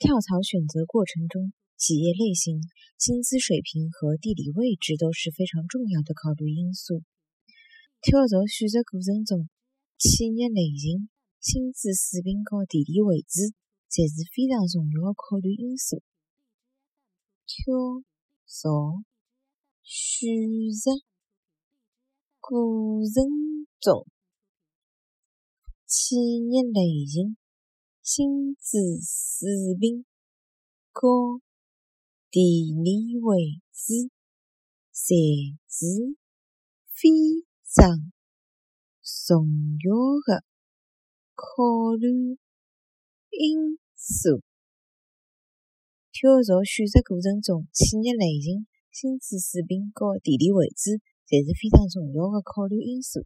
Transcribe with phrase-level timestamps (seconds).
[0.00, 2.62] 跳槽选择过程中，企业类型、
[2.96, 7.02] 薪资水平和地理位置都是非常重要的考虑因素。
[8.00, 9.50] 跳槽选择过程中，
[9.98, 13.52] 企业类型、薪资水平和地理位置
[13.90, 16.02] 侪是非常重要的考虑因素。
[17.44, 17.76] 跳
[18.46, 19.04] 槽
[19.82, 20.32] 选
[20.80, 20.92] 择
[22.40, 24.06] 过程中，
[25.84, 27.36] 企业类型、
[28.12, 29.48] 薪资水
[29.78, 30.04] 平
[30.90, 31.40] 和
[32.28, 34.10] 地理位置
[34.92, 36.16] 侪是
[36.90, 37.08] 非
[37.72, 38.10] 常
[39.28, 39.46] 重
[39.78, 39.94] 要
[40.26, 40.42] 的
[41.36, 42.36] 考虑
[43.30, 44.42] 因素。
[46.10, 53.24] 跳槽选择过程中，企业类型、薪资水平和地理位置侪是非常重要的考虑因素。